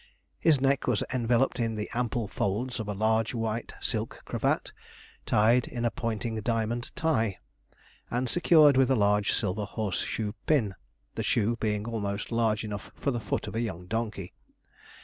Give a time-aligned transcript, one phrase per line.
[0.39, 4.73] His neck was enveloped in the ample folds of a large white silk cravat,
[5.27, 7.37] tied in a pointing diamond tie,
[8.09, 10.73] and secured with a large silver horse shoe pin,
[11.13, 14.33] the shoe being almost large enough for the foot of a young donkey.